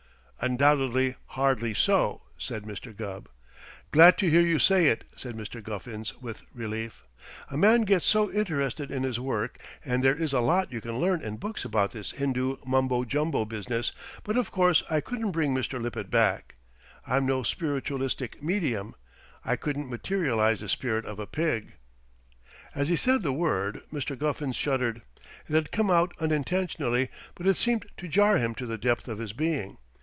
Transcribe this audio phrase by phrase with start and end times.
[0.43, 2.97] "Undoubtedly hardly so," said Mr.
[2.97, 3.29] Gubb.
[3.91, 5.61] "Glad to hear you say it," said Mr.
[5.61, 7.03] Guffins with relief.
[7.51, 10.97] "A man gets so interested in his work and there is a lot you can
[10.97, 13.91] learn in books about this Hindoo mumbo jumbo business
[14.23, 15.79] but of course I couldn't bring Mr.
[15.79, 16.55] Lippett back.
[17.05, 18.95] I'm no spiritualistic medium.
[19.45, 21.73] I couldn't materialize the spirit of a pig."
[22.73, 24.17] As he said the word, Mr.
[24.17, 25.03] Guffins shuddered.
[25.47, 29.19] It had come out unintentionally, but it seemed to jar him to the depth of
[29.19, 29.77] his being.